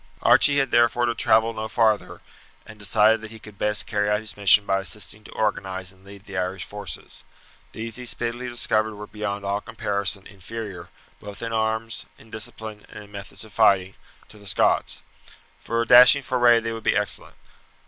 [0.23, 2.21] Archie had therefore to travel no farther,
[2.65, 6.03] and decided that he could best carry out his mission by assisting to organize and
[6.03, 7.23] lead the Irish forces.
[7.71, 13.03] These he speedily discovered were beyond all comparison inferior, both in arms, in discipline, and
[13.03, 13.93] in methods of fighting,
[14.29, 15.03] to the Scots.
[15.59, 17.35] For a dashing foray they would be excellent.